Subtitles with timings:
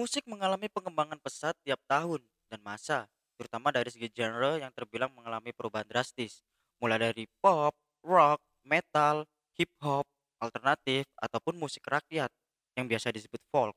[0.00, 3.04] Musik mengalami pengembangan pesat tiap tahun dan masa,
[3.36, 6.40] terutama dari segi genre yang terbilang mengalami perubahan drastis,
[6.80, 9.28] mulai dari pop, rock, metal,
[9.60, 10.08] hip hop,
[10.40, 12.32] alternatif, ataupun musik rakyat
[12.80, 13.76] yang biasa disebut folk.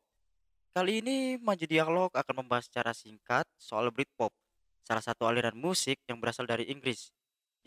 [0.72, 4.32] Kali ini Maji Dialog akan membahas secara singkat soal Britpop,
[4.88, 7.12] salah satu aliran musik yang berasal dari Inggris.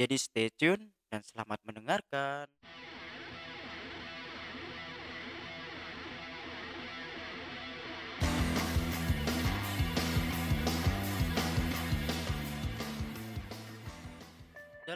[0.00, 2.48] Jadi stay tune dan selamat mendengarkan.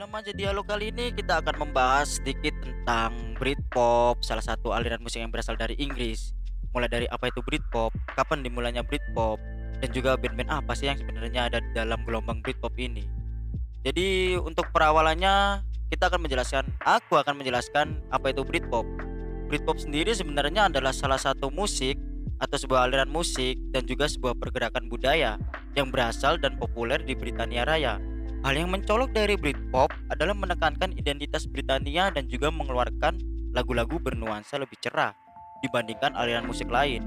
[0.00, 5.20] Dalam Manja Dialog kali ini kita akan membahas sedikit tentang Britpop, salah satu aliran musik
[5.20, 6.32] yang berasal dari Inggris.
[6.72, 9.36] Mulai dari apa itu Britpop, kapan dimulainya Britpop,
[9.76, 13.04] dan juga band-band apa sih yang sebenarnya ada di dalam gelombang Britpop ini.
[13.84, 18.88] Jadi untuk perawalannya kita akan menjelaskan, aku akan menjelaskan apa itu Britpop.
[19.52, 22.00] Britpop sendiri sebenarnya adalah salah satu musik
[22.40, 25.36] atau sebuah aliran musik dan juga sebuah pergerakan budaya
[25.76, 28.00] yang berasal dan populer di Britania Raya
[28.40, 33.20] Hal yang mencolok dari Britpop adalah menekankan identitas Britania dan juga mengeluarkan
[33.52, 35.12] lagu-lagu bernuansa lebih cerah
[35.60, 37.04] dibandingkan aliran musik lain.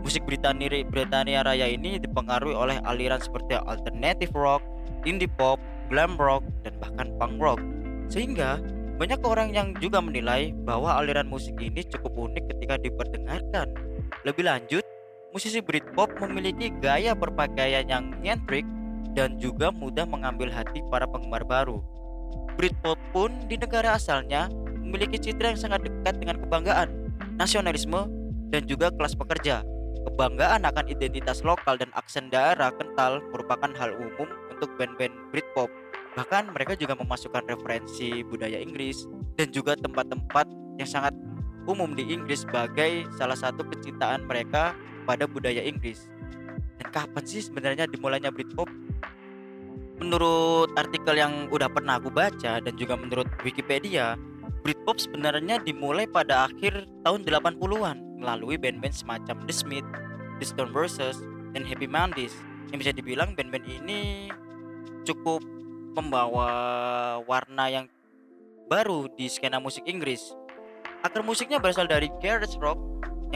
[0.00, 4.64] Musik Britania, Britania Raya ini dipengaruhi oleh aliran seperti alternative rock,
[5.04, 5.60] indie pop,
[5.92, 7.60] glam rock, dan bahkan punk rock.
[8.08, 8.56] Sehingga
[8.96, 13.68] banyak orang yang juga menilai bahwa aliran musik ini cukup unik ketika diperdengarkan.
[14.24, 14.84] Lebih lanjut,
[15.36, 18.64] musisi Britpop memiliki gaya berpakaian yang nyentrik
[19.14, 21.82] dan juga mudah mengambil hati para penggemar baru.
[22.54, 26.88] Britpop pun di negara asalnya memiliki citra yang sangat dekat dengan kebanggaan,
[27.38, 28.10] nasionalisme,
[28.50, 29.62] dan juga kelas pekerja.
[30.00, 35.68] Kebanggaan akan identitas lokal dan aksen daerah kental merupakan hal umum untuk band-band Britpop.
[36.16, 39.06] Bahkan mereka juga memasukkan referensi budaya Inggris
[39.38, 40.48] dan juga tempat-tempat
[40.80, 41.14] yang sangat
[41.68, 44.74] umum di Inggris sebagai salah satu kecintaan mereka
[45.04, 46.08] pada budaya Inggris.
[46.80, 48.66] Dan kapan sih sebenarnya dimulainya Britpop?
[50.00, 54.16] Menurut artikel yang udah pernah aku baca dan juga menurut Wikipedia,
[54.64, 59.84] Britpop sebenarnya dimulai pada akhir tahun 80-an melalui band-band semacam The Smith,
[60.40, 61.20] The Stone Roses,
[61.52, 62.32] dan Happy Mondays.
[62.72, 64.32] Yang bisa dibilang band-band ini
[65.04, 65.44] cukup
[65.92, 66.48] membawa
[67.28, 67.86] warna yang
[68.72, 70.32] baru di skena musik Inggris.
[71.04, 72.80] Akar musiknya berasal dari garage rock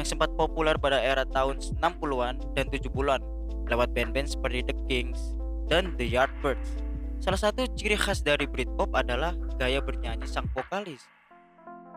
[0.00, 3.21] yang sempat populer pada era tahun 60-an dan 70-an
[3.69, 5.34] lewat band-band seperti The Kings,
[5.69, 6.80] dan The Yardbirds.
[7.25, 11.08] Salah satu ciri khas dari Britpop adalah gaya bernyanyi sang vokalis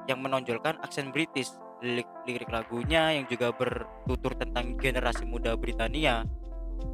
[0.08, 1.52] yang menonjolkan aksen British.
[1.78, 6.26] Lirik, lirik lagunya yang juga bertutur tentang generasi muda Britania.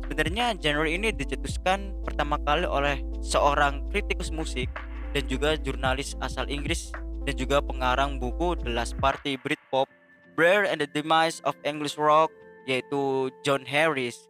[0.04, 4.68] Sebenarnya genre ini dicetuskan pertama kali oleh seorang kritikus musik
[5.16, 6.92] dan juga jurnalis asal Inggris
[7.24, 9.88] dan juga pengarang buku The Last Party Britpop,
[10.36, 12.34] Blair and the Demise of English Rock
[12.68, 14.28] yaitu John Harris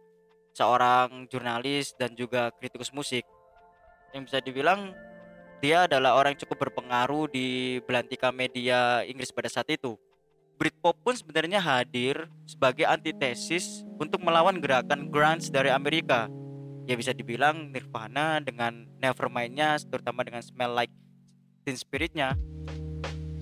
[0.54, 3.26] seorang jurnalis dan juga kritikus musik
[4.14, 4.94] yang bisa dibilang
[5.58, 9.98] dia adalah orang yang cukup berpengaruh di belantika media Inggris pada saat itu.
[10.54, 16.30] Britpop pun sebenarnya hadir sebagai antitesis untuk melawan gerakan grunge dari Amerika.
[16.86, 20.94] Ya bisa dibilang Nirvana dengan Nevermind-nya terutama dengan Smell Like
[21.64, 22.38] Teen Spirit-nya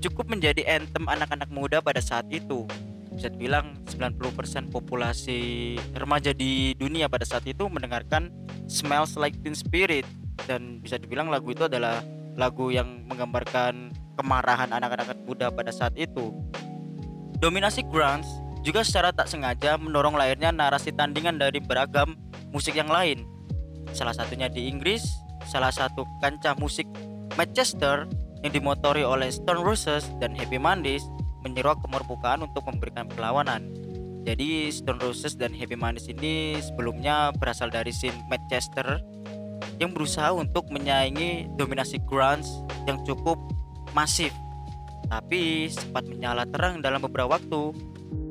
[0.02, 2.66] cukup menjadi anthem anak-anak muda pada saat itu
[3.14, 8.32] bisa dibilang 90% populasi remaja di dunia pada saat itu mendengarkan
[8.66, 10.08] Smells Like Teen Spirit
[10.48, 12.00] dan bisa dibilang lagu itu adalah
[12.34, 16.32] lagu yang menggambarkan kemarahan anak-anak muda pada saat itu.
[17.38, 18.24] Dominasi grunge
[18.62, 22.14] juga secara tak sengaja mendorong lahirnya narasi tandingan dari beragam
[22.54, 23.26] musik yang lain.
[23.90, 25.02] Salah satunya di Inggris,
[25.50, 26.86] salah satu kancah musik
[27.34, 28.06] Manchester
[28.46, 31.02] yang dimotori oleh Stone Roses dan Happy Mondays
[31.42, 33.68] menyeruak kemerbukaan untuk memberikan perlawanan.
[34.22, 39.02] Jadi Stone Roses dan Happy Mondays ini sebelumnya berasal dari scene Manchester
[39.82, 42.46] yang berusaha untuk menyaingi dominasi grunge
[42.86, 43.34] yang cukup
[43.90, 44.30] masif.
[45.10, 47.74] Tapi sempat menyala terang dalam beberapa waktu,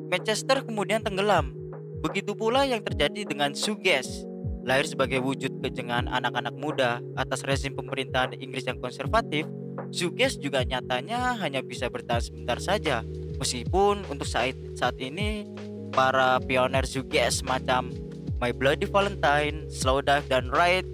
[0.08, 1.52] Manchester kemudian tenggelam.
[2.00, 4.24] Begitu pula yang terjadi dengan Suges,
[4.66, 9.46] lahir sebagai wujud kejengan anak-anak muda atas rezim pemerintahan Inggris yang konservatif
[9.92, 13.04] Suges juga nyatanya hanya bisa bertahan sebentar saja
[13.36, 15.44] meskipun untuk saat saat ini
[15.92, 17.92] para pioner Suges semacam
[18.40, 20.88] My Bloody Valentine, Slow Dive dan Ride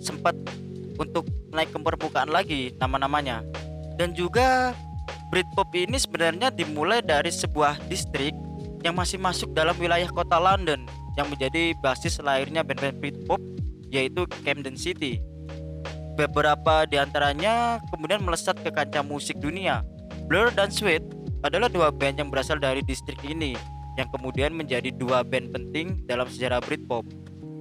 [0.00, 0.32] sempat
[0.96, 3.44] untuk naik ke permukaan lagi nama-namanya.
[4.00, 4.72] Dan juga
[5.28, 8.32] Britpop ini sebenarnya dimulai dari sebuah distrik
[8.80, 10.88] yang masih masuk dalam wilayah kota London
[11.20, 13.42] yang menjadi basis lahirnya band-band Britpop
[13.92, 15.20] yaitu Camden City
[16.26, 19.80] beberapa di antaranya kemudian melesat ke kancah musik dunia.
[20.28, 21.00] Blur dan Sweet
[21.40, 23.56] adalah dua band yang berasal dari distrik ini
[23.96, 27.08] yang kemudian menjadi dua band penting dalam sejarah Britpop.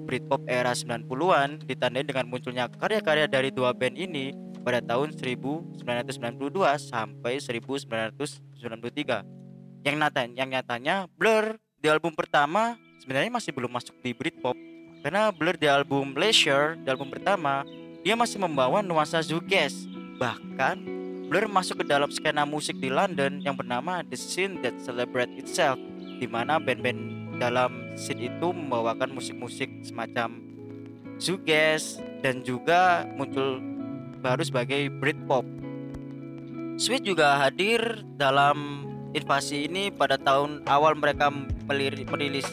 [0.09, 4.35] Britpop era 90-an ditandai dengan munculnya karya-karya dari dua band ini
[4.65, 5.79] pada tahun 1992
[6.89, 9.87] sampai 1993.
[9.87, 14.57] Yang nyatanya, yang nyatanya Blur di album pertama sebenarnya masih belum masuk di Britpop
[14.99, 17.63] karena Blur di album Leisure di album pertama
[18.03, 19.87] dia masih membawa nuansa shoegaze.
[20.19, 20.99] Bahkan
[21.29, 25.77] Blur masuk ke dalam skena musik di London yang bernama The Scene That Celebrate Itself
[26.17, 30.41] di mana band-band dalam scene itu membawakan musik-musik semacam
[31.21, 33.61] shoegaze dan juga muncul
[34.25, 35.45] baru sebagai Britpop.
[36.81, 41.29] Sweet juga hadir dalam invasi ini pada tahun awal mereka
[41.69, 42.49] merilis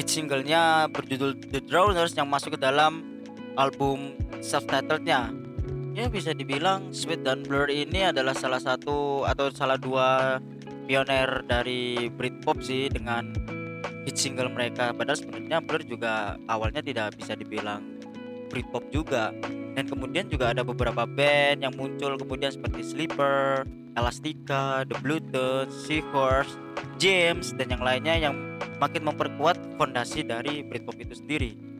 [0.00, 3.11] hit singlenya berjudul The Drowners yang masuk ke dalam
[3.56, 5.32] album self-titlednya.
[5.92, 10.40] Ya bisa dibilang Sweet dan Blur ini adalah salah satu atau salah dua
[10.88, 13.28] pioner dari Britpop sih dengan
[14.08, 14.96] hit single mereka.
[14.96, 17.84] Padahal sebenarnya Blur juga awalnya tidak bisa dibilang
[18.48, 19.36] Britpop juga.
[19.72, 23.64] Dan kemudian juga ada beberapa band yang muncul kemudian seperti Sleeper,
[23.96, 26.56] Elastica, The Bluetooth, Seahorse,
[27.00, 28.36] James dan yang lainnya yang
[28.76, 31.71] makin memperkuat fondasi dari Britpop itu sendiri.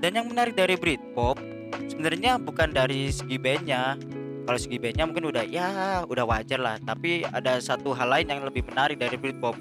[0.00, 1.40] Dan yang menarik dari Britpop
[1.88, 3.96] sebenarnya bukan dari segi bandnya.
[4.46, 6.76] Kalau segi bandnya mungkin udah ya udah wajar lah.
[6.82, 9.56] Tapi ada satu hal lain yang lebih menarik dari Britpop,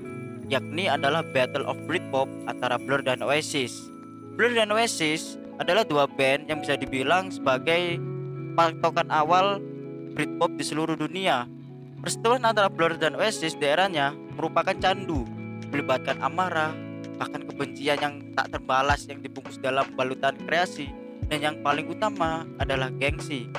[0.52, 3.90] yakni adalah Battle of Britpop antara Blur dan Oasis.
[4.36, 7.98] Blur dan Oasis adalah dua band yang bisa dibilang sebagai
[8.54, 9.64] patokan awal
[10.14, 11.48] Britpop di seluruh dunia
[12.06, 15.26] Perseteruan antara Blur dan Oasis di eranya merupakan candu,
[15.74, 16.70] melibatkan amarah,
[17.16, 20.92] bahkan kebencian yang tak terbalas yang dibungkus dalam balutan kreasi,
[21.32, 23.50] dan yang paling utama adalah gengsi.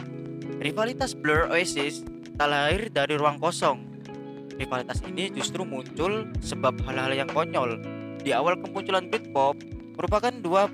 [0.63, 2.07] Rivalitas Blur Oasis
[2.37, 3.85] tak lahir dari ruang kosong.
[4.57, 7.81] Rivalitas ini justru muncul sebab hal-hal yang konyol.
[8.25, 9.61] Di awal kemunculan Britpop,
[10.01, 10.69] merupakan dua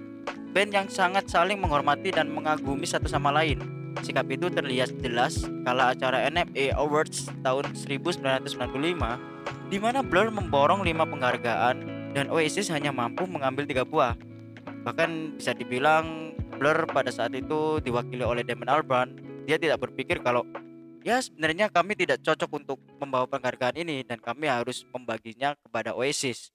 [0.55, 5.93] band yang sangat saling menghormati dan mengagumi satu sama lain Sikap itu terlihat jelas kala
[5.93, 8.49] acara NMA Awards tahun 1995
[9.69, 11.77] di mana Blur memborong lima penghargaan
[12.13, 14.17] dan Oasis hanya mampu mengambil tiga buah.
[14.85, 19.17] Bahkan bisa dibilang Blur pada saat itu diwakili oleh Damon Albarn,
[19.49, 20.47] dia tidak berpikir kalau
[21.03, 26.55] ya sebenarnya kami tidak cocok untuk membawa penghargaan ini dan kami harus membaginya kepada Oasis.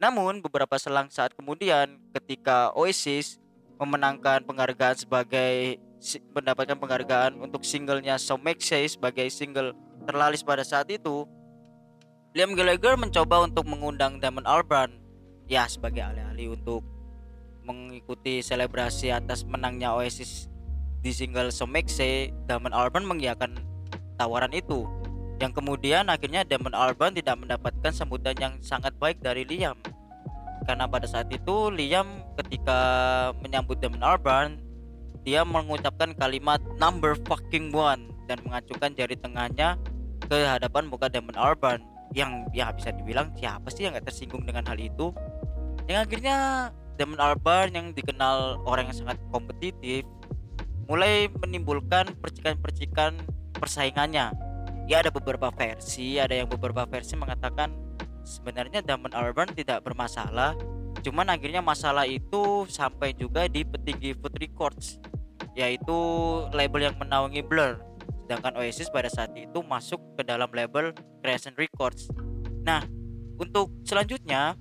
[0.00, 3.36] Namun beberapa selang saat kemudian ketika Oasis
[3.76, 5.78] memenangkan penghargaan sebagai
[6.34, 9.74] mendapatkan penghargaan untuk singlenya So Make Say sebagai single
[10.06, 11.26] terlaris pada saat itu
[12.32, 14.96] Liam Gallagher mencoba untuk mengundang Damon Albarn.
[15.52, 16.80] Ya sebagai alih-alih untuk
[17.60, 20.48] mengikuti selebrasi atas menangnya Oasis
[21.04, 23.60] di single So Make Say Damon Albarn mengiyakan
[24.16, 24.88] tawaran itu.
[25.44, 29.76] Yang kemudian akhirnya Damon Albarn tidak mendapatkan sambutan yang sangat baik dari Liam.
[30.64, 32.80] Karena pada saat itu Liam ketika
[33.44, 34.56] menyambut Damon Albarn
[35.20, 39.76] dia mengucapkan kalimat number fucking one dan mengacungkan jari tengahnya
[40.24, 44.64] ke hadapan muka Damon Albarn yang ya bisa dibilang siapa sih yang gak tersinggung dengan
[44.68, 45.12] hal itu.
[45.88, 46.36] Yang akhirnya
[47.00, 50.04] Damon Albarn yang dikenal orang yang sangat kompetitif
[50.86, 53.16] mulai menimbulkan percikan-percikan
[53.56, 54.30] persaingannya.
[54.90, 57.72] Ya ada beberapa versi ada yang beberapa versi mengatakan
[58.22, 60.54] sebenarnya Damon Albarn tidak bermasalah
[61.02, 65.02] cuman akhirnya masalah itu sampai juga di petinggi Food Records
[65.58, 65.98] yaitu
[66.54, 67.82] label yang menaungi Blur
[68.32, 72.08] sedangkan Oasis pada saat itu masuk ke dalam label Crescent Records.
[72.64, 72.80] Nah
[73.36, 74.56] untuk selanjutnya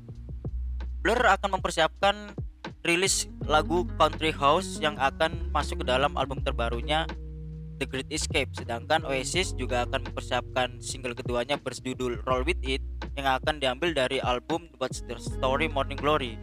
[1.00, 2.36] Blur akan mempersiapkan
[2.84, 7.08] rilis lagu Country House yang akan masuk ke dalam album terbarunya
[7.80, 8.52] The Great Escape.
[8.52, 12.84] Sedangkan Oasis juga akan mempersiapkan single keduanya berjudul Roll With It
[13.16, 16.36] yang akan diambil dari album What's the Story Morning Glory.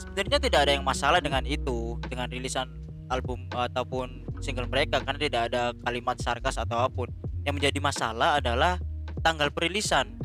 [0.00, 2.72] Sebenarnya tidak ada yang masalah dengan itu dengan rilisan
[3.12, 7.08] album ataupun single mereka karena tidak ada kalimat sarkas atau apa pun.
[7.44, 8.76] Yang menjadi masalah adalah
[9.20, 10.16] tanggal perilisan.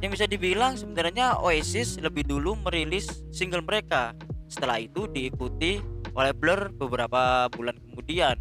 [0.00, 4.16] Yang bisa dibilang sebenarnya Oasis lebih dulu merilis single mereka.
[4.48, 5.78] Setelah itu diikuti
[6.16, 8.36] oleh Blur beberapa bulan kemudian.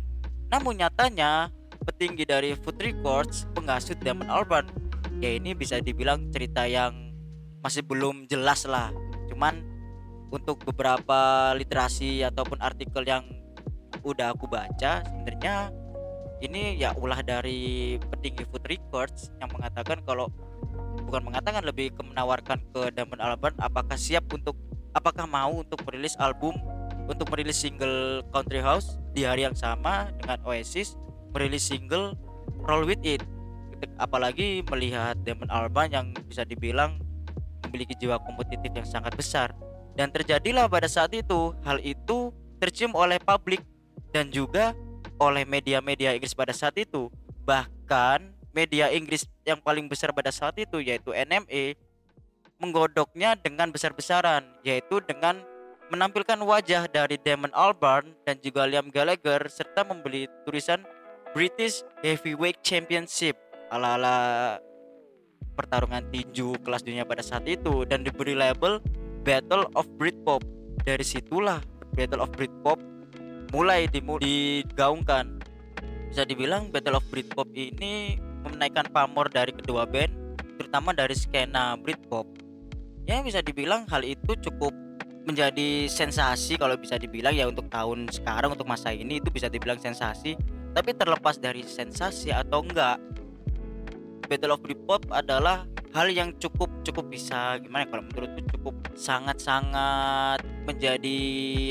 [0.50, 1.54] Namun nyatanya
[1.86, 4.72] petinggi dari Foot Records pengasut Damon Albarn.
[5.20, 7.12] Ya ini bisa dibilang cerita yang
[7.60, 8.90] masih belum jelas lah.
[9.28, 9.60] Cuman
[10.32, 13.26] untuk beberapa literasi ataupun artikel yang
[14.04, 15.74] udah aku baca sebenarnya
[16.40, 20.32] ini ya ulah dari petinggi Food Records yang mengatakan kalau
[21.08, 24.56] bukan mengatakan lebih ke menawarkan ke Damon Albarn apakah siap untuk
[24.96, 26.56] apakah mau untuk merilis album
[27.10, 30.96] untuk merilis single Country House di hari yang sama dengan Oasis
[31.34, 32.14] merilis single
[32.66, 33.26] Roll With It.
[33.98, 37.00] Apalagi melihat Damon Albarn yang bisa dibilang
[37.68, 39.56] memiliki jiwa kompetitif yang sangat besar.
[39.98, 43.64] Dan terjadilah pada saat itu hal itu tercium oleh publik
[44.10, 44.74] dan juga
[45.20, 47.12] oleh media-media Inggris pada saat itu.
[47.44, 51.78] Bahkan media Inggris yang paling besar pada saat itu yaitu NME
[52.60, 55.40] menggodoknya dengan besar-besaran yaitu dengan
[55.90, 60.86] menampilkan wajah dari Damon Albarn dan juga Liam Gallagher serta membeli tulisan
[61.34, 63.38] British Heavyweight Championship.
[63.70, 64.58] Ala-ala
[65.54, 67.86] pertarungan tinju kelas dunia pada saat itu.
[67.86, 68.82] Dan diberi label
[69.26, 70.42] Battle of Britpop.
[70.86, 71.62] Dari situlah
[71.94, 72.80] Battle of Britpop
[73.54, 75.42] mulai digaungkan.
[76.10, 82.26] Bisa dibilang Battle of Britpop ini menaikkan pamor dari kedua band, terutama dari skena Britpop.
[83.06, 84.74] Ya bisa dibilang hal itu cukup
[85.30, 89.78] menjadi sensasi kalau bisa dibilang ya untuk tahun sekarang untuk masa ini itu bisa dibilang
[89.78, 90.34] sensasi
[90.74, 92.98] tapi terlepas dari sensasi atau enggak
[94.26, 100.42] Battle of Britpop adalah hal yang cukup cukup bisa gimana ya, kalau menurutku cukup sangat-sangat
[100.70, 101.20] menjadi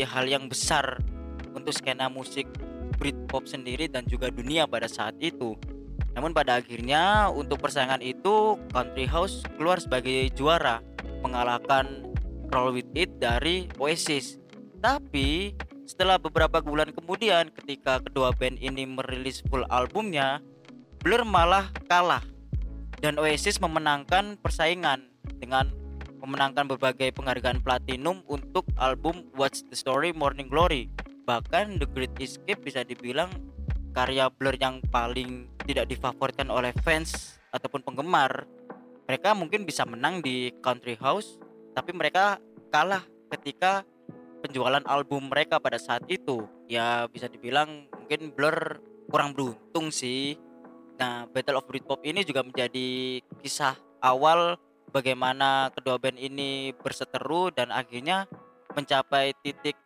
[0.07, 0.99] hal yang besar
[1.59, 2.47] untuk skena musik
[2.99, 5.59] Britpop sendiri dan juga dunia pada saat itu
[6.19, 10.83] namun pada akhirnya untuk persaingan itu Country House keluar sebagai juara
[11.23, 12.11] mengalahkan
[12.51, 14.43] Roll With It dari Oasis.
[14.83, 15.55] Tapi
[15.87, 20.43] setelah beberapa bulan kemudian ketika kedua band ini merilis full albumnya,
[20.99, 22.27] Blur malah kalah
[22.99, 25.07] dan Oasis memenangkan persaingan
[25.39, 25.71] dengan
[26.19, 30.91] memenangkan berbagai penghargaan platinum untuk album What's the Story Morning Glory.
[31.29, 33.29] Bahkan The Great Escape bisa dibilang
[33.93, 38.49] karya Blur yang paling tidak difavoritkan oleh fans ataupun penggemar.
[39.05, 41.37] Mereka mungkin bisa menang di Country House
[41.77, 42.41] tapi mereka
[42.73, 43.05] kalah
[43.37, 43.85] ketika
[44.41, 50.35] penjualan album mereka pada saat itu ya bisa dibilang mungkin Blur kurang beruntung sih
[50.99, 54.59] nah Battle of Britpop ini juga menjadi kisah awal
[54.91, 58.27] bagaimana kedua band ini berseteru dan akhirnya
[58.75, 59.79] mencapai titik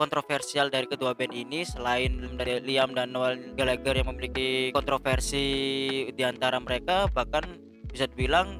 [0.00, 5.44] kontroversial dari kedua band ini selain dari Liam dan Noel Gallagher yang memiliki kontroversi
[6.16, 7.44] di antara mereka bahkan
[7.84, 8.56] bisa dibilang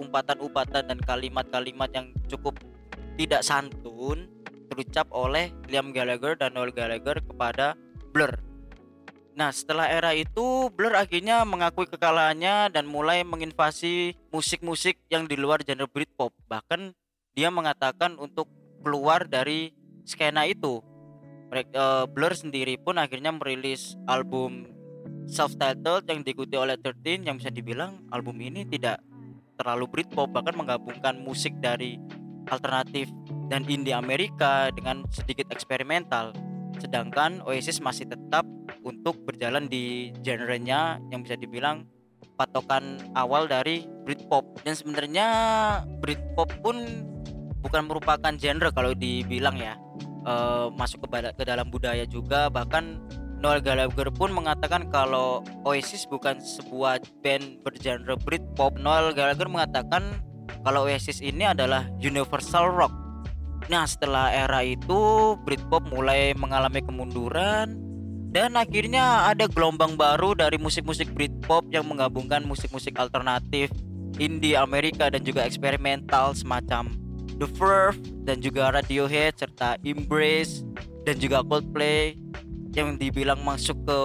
[0.00, 2.56] umpatan-umpatan dan kalimat-kalimat yang cukup
[3.20, 4.32] tidak santun
[4.72, 7.76] terucap oleh Liam Gallagher dan Noel Gallagher kepada
[8.16, 8.32] Blur.
[9.36, 15.60] Nah, setelah era itu Blur akhirnya mengakui kekalahannya dan mulai menginvasi musik-musik yang di luar
[15.66, 16.32] genre Britpop.
[16.48, 16.94] Bahkan
[17.36, 18.50] dia mengatakan untuk
[18.82, 19.77] keluar dari
[20.08, 20.80] skena itu.
[21.52, 24.68] Mereka, uh, Blur sendiri pun akhirnya merilis album
[25.28, 29.04] self-titled yang diikuti oleh 13 yang bisa dibilang album ini tidak
[29.60, 32.00] terlalu Britpop bahkan menggabungkan musik dari
[32.48, 33.12] alternatif
[33.52, 36.32] dan indie Amerika dengan sedikit eksperimental.
[36.80, 38.48] Sedangkan Oasis masih tetap
[38.84, 41.84] untuk berjalan di genrenya yang bisa dibilang
[42.38, 44.62] patokan awal dari Britpop.
[44.62, 45.26] Dan sebenarnya
[46.00, 47.04] Britpop pun
[47.58, 49.74] bukan merupakan genre kalau dibilang ya
[50.28, 50.34] e,
[50.76, 53.00] masuk ke, ke dalam budaya juga bahkan
[53.38, 58.82] Noel Gallagher pun mengatakan kalau Oasis bukan sebuah band bergenre Britpop.
[58.82, 60.18] Noel Gallagher mengatakan
[60.66, 62.90] kalau Oasis ini adalah universal rock.
[63.70, 67.78] Nah, setelah era itu Britpop mulai mengalami kemunduran
[68.34, 73.70] dan akhirnya ada gelombang baru dari musik-musik Britpop yang menggabungkan musik-musik alternatif,
[74.18, 76.90] indie Amerika dan juga eksperimental semacam
[77.38, 80.66] The Verve dan juga Radiohead serta Embrace
[81.06, 82.18] dan juga Coldplay
[82.74, 83.98] yang dibilang masuk ke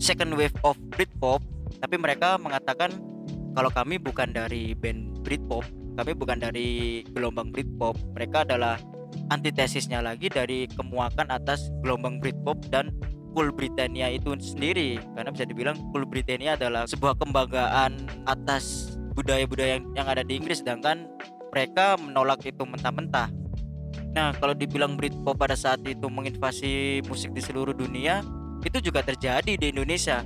[0.00, 1.44] second wave of Britpop.
[1.78, 2.96] Tapi mereka mengatakan
[3.52, 5.64] kalau kami bukan dari band Britpop
[5.98, 7.98] kami bukan dari gelombang Britpop.
[8.14, 8.78] Mereka adalah
[9.34, 12.94] antitesisnya lagi dari kemuakan atas gelombang Britpop dan
[13.34, 15.02] Cool Britannia itu sendiri.
[15.18, 17.98] Karena bisa dibilang Cool Britannia adalah sebuah kebanggaan
[18.30, 20.62] atas budaya-budaya yang, yang ada di Inggris.
[20.62, 21.10] Sedangkan
[21.50, 23.28] mereka menolak itu mentah-mentah
[24.18, 28.24] Nah, kalau dibilang Britpop pada saat itu menginvasi musik di seluruh dunia,
[28.64, 30.24] itu juga terjadi di Indonesia.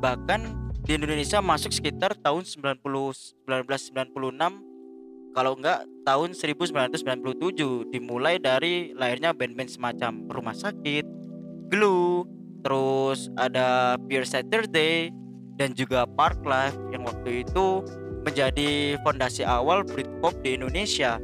[0.00, 0.40] Bahkan
[0.82, 2.82] di Indonesia masuk sekitar tahun 90
[3.46, 11.06] 1996 kalau enggak tahun 1997 dimulai dari lahirnya band-band semacam Rumah Sakit,
[11.70, 12.26] Glue,
[12.66, 15.14] terus ada Pure Saturday
[15.54, 17.86] dan juga Park Life yang waktu itu
[18.24, 21.16] menjadi fondasi awal Britpop di Indonesia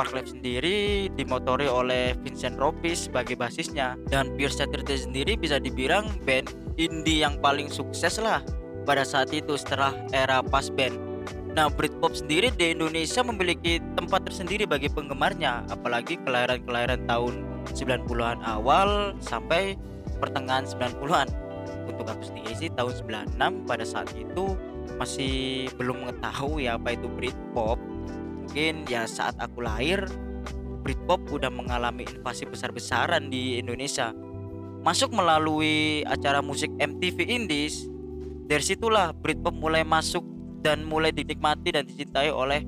[0.00, 6.48] Parklife sendiri dimotori oleh Vincent Ropis sebagai basisnya dan Pure Saturday sendiri bisa dibilang band
[6.80, 8.40] indie yang paling sukses lah
[8.88, 10.96] pada saat itu setelah era pas band.
[11.52, 17.42] Nah, Britpop sendiri di Indonesia memiliki tempat tersendiri bagi penggemarnya, apalagi kelahiran-kelahiran tahun
[17.74, 19.74] 90-an awal sampai
[20.22, 21.26] pertengahan 90-an.
[21.90, 22.94] Untuk aku sendiri sih tahun
[23.34, 24.54] 96 pada saat itu
[25.00, 27.80] masih belum mengetahui apa itu Britpop
[28.44, 30.04] mungkin ya saat aku lahir
[30.84, 34.12] Britpop udah mengalami invasi besar-besaran di Indonesia.
[34.80, 37.84] Masuk melalui acara musik MTV Indies
[38.48, 40.24] dari situlah Britpop mulai masuk
[40.64, 42.64] dan mulai dinikmati dan dicintai oleh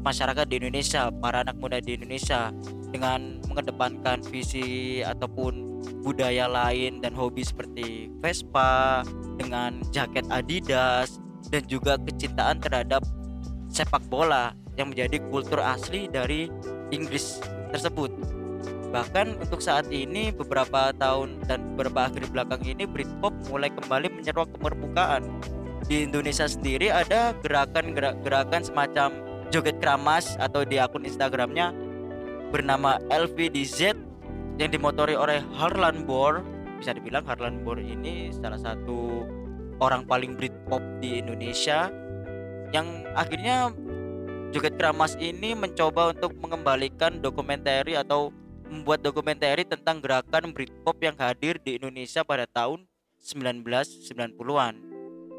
[0.00, 2.52] masyarakat di Indonesia para anak muda di Indonesia
[2.88, 9.04] dengan mengedepankan visi ataupun budaya lain dan hobi seperti Vespa
[9.36, 13.02] dengan jaket Adidas dan juga kecintaan terhadap
[13.70, 16.48] sepak bola yang menjadi kultur asli dari
[16.92, 17.40] Inggris
[17.72, 18.12] tersebut.
[18.94, 24.48] Bahkan untuk saat ini beberapa tahun dan beberapa akhir belakang ini Britpop mulai kembali menyeruak
[24.54, 25.22] ke permukaan.
[25.86, 29.08] Di Indonesia sendiri ada gerakan-gerakan semacam
[29.50, 31.70] joget keramas atau di akun Instagramnya
[32.50, 33.94] bernama LVDZ
[34.56, 36.42] yang dimotori oleh Harlan Bor.
[36.80, 39.26] Bisa dibilang Harlan Bor ini salah satu
[39.80, 41.92] orang paling Britpop di Indonesia
[42.74, 43.70] yang akhirnya
[44.50, 48.32] joget keramas ini mencoba untuk mengembalikan dokumenter atau
[48.66, 52.88] membuat dokumenter tentang gerakan Britpop yang hadir di Indonesia pada tahun
[53.22, 54.74] 1990-an.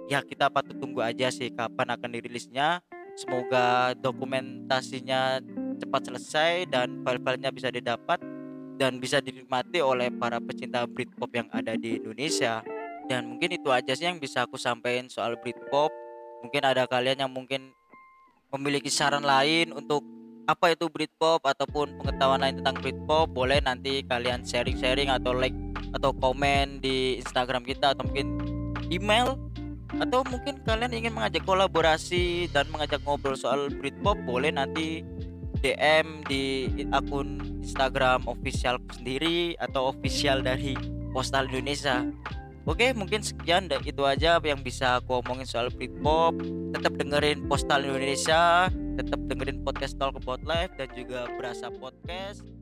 [0.08, 2.80] Ya kita patut tunggu aja sih kapan akan dirilisnya.
[3.18, 5.42] Semoga dokumentasinya
[5.82, 8.22] cepat selesai dan file-filenya bisa didapat
[8.78, 12.62] dan bisa dinikmati oleh para pecinta Britpop yang ada di Indonesia.
[13.08, 15.92] Dan mungkin itu aja sih yang bisa aku sampaikan soal Britpop.
[16.44, 17.72] Mungkin ada kalian yang mungkin
[18.52, 20.04] memiliki saran lain untuk
[20.48, 25.56] apa itu Britpop ataupun pengetahuan lain tentang Britpop boleh nanti kalian sharing-sharing atau like
[25.92, 28.40] atau komen di Instagram kita atau mungkin
[28.88, 29.36] email
[30.00, 35.04] atau mungkin kalian ingin mengajak kolaborasi dan mengajak ngobrol soal Britpop boleh nanti
[35.60, 40.80] DM di akun Instagram official sendiri atau official dari
[41.12, 42.08] Postal Indonesia
[42.68, 46.36] Oke mungkin sekian dan itu aja yang bisa aku omongin soal Britpop.
[46.76, 48.68] Tetap dengerin Postal Indonesia
[49.00, 52.57] Tetap dengerin podcast Talk About Life Dan juga Berasa Podcast